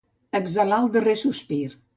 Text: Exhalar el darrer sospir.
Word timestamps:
Exhalar 0.39 0.81
el 0.85 0.89
darrer 0.97 1.17
sospir. 1.27 1.65